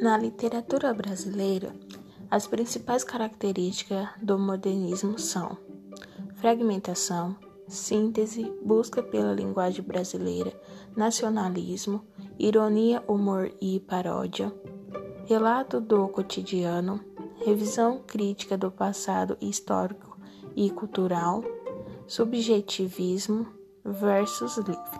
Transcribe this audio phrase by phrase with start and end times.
[0.00, 1.76] Na literatura brasileira,
[2.30, 5.58] as principais características do modernismo são
[6.36, 7.36] fragmentação,
[7.68, 10.58] síntese, busca pela linguagem brasileira,
[10.96, 12.02] nacionalismo,
[12.38, 14.50] ironia, humor e paródia,
[15.26, 17.04] relato do cotidiano,
[17.44, 20.18] revisão crítica do passado histórico
[20.56, 21.44] e cultural,
[22.06, 23.46] subjetivismo,
[23.84, 24.99] versos livre.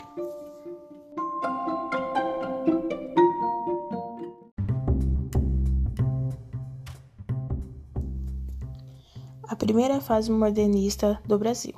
[9.51, 11.75] A primeira fase modernista do Brasil.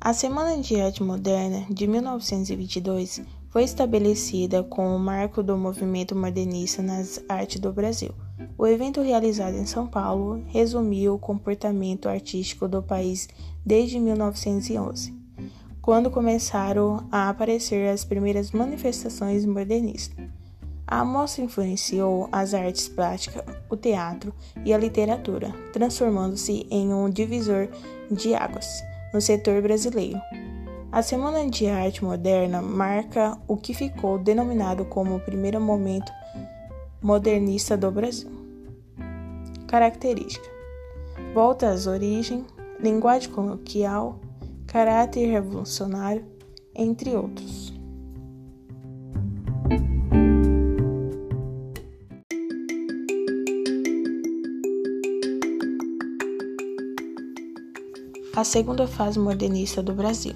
[0.00, 6.82] A Semana de Arte Moderna de 1922 foi estabelecida como o marco do movimento modernista
[6.82, 8.12] nas artes do Brasil.
[8.58, 13.28] O evento realizado em São Paulo resumiu o comportamento artístico do país
[13.64, 15.14] desde 1911,
[15.80, 20.37] quando começaram a aparecer as primeiras manifestações modernistas.
[20.90, 24.32] A mostra influenciou as artes plásticas, o teatro
[24.64, 27.68] e a literatura, transformando-se em um divisor
[28.10, 28.66] de águas
[29.12, 30.18] no setor brasileiro.
[30.90, 36.10] A Semana de Arte Moderna marca o que ficou denominado como o primeiro momento
[37.02, 38.30] modernista do Brasil.
[39.66, 40.48] Característica:
[41.34, 42.46] volta às origens,
[42.80, 44.18] linguagem coloquial,
[44.66, 46.24] caráter revolucionário,
[46.74, 47.77] entre outros.
[58.38, 60.32] A segunda fase modernista do Brasil.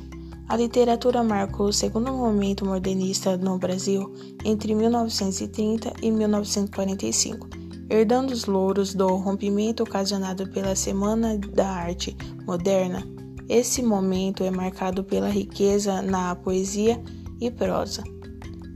[0.49, 4.13] A literatura marcou o segundo momento modernista no Brasil
[4.45, 7.49] entre 1930 e 1945,
[7.89, 13.07] herdando os louros do rompimento ocasionado pela Semana da Arte Moderna.
[13.49, 17.01] Esse momento é marcado pela riqueza na poesia
[17.41, 18.03] e prosa.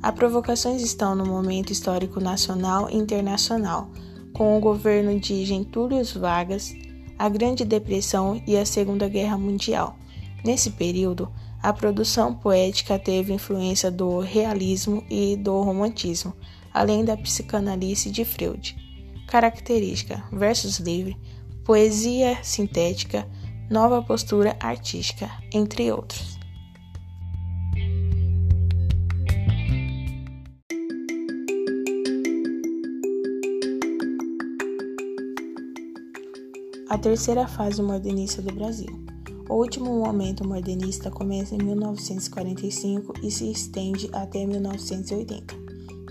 [0.04, 3.90] As provocações estão no momento histórico nacional e internacional,
[4.32, 6.72] com o governo de Getúlio Vargas
[7.18, 9.96] a Grande Depressão e a Segunda Guerra Mundial.
[10.44, 11.32] Nesse período,
[11.62, 16.32] a produção poética teve influência do realismo e do romantismo,
[16.72, 18.76] além da psicanálise de Freud.
[19.26, 21.16] Característica: versos livre,
[21.64, 23.26] poesia sintética,
[23.68, 26.35] nova postura artística, entre outros.
[36.88, 38.86] A terceira fase modernista do Brasil.
[39.48, 45.52] O último momento modernista começa em 1945 e se estende até 1980.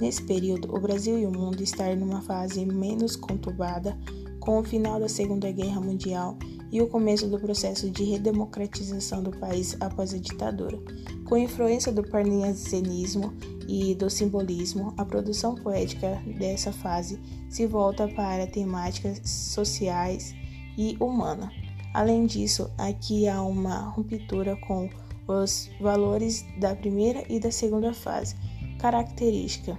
[0.02, 3.97] Nesse período, o Brasil e o mundo estão numa fase menos conturbada,
[4.41, 6.38] com o final da Segunda Guerra Mundial
[6.69, 10.78] e o começo do processo de redemocratização do país após a ditadura.
[11.24, 13.34] Com influência do parnasianismo
[13.66, 17.18] e do simbolismo, a produção poética dessa fase
[17.50, 20.36] se volta para temáticas sociais
[20.78, 21.52] e humana.
[21.94, 24.90] Além disso, aqui há uma ruptura com
[25.28, 28.36] os valores da primeira e da segunda fase.
[28.80, 29.78] Característica: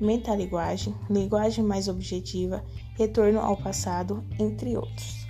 [0.00, 2.64] metalinguagem, linguagem mais objetiva,
[2.96, 5.21] retorno ao passado, entre outros.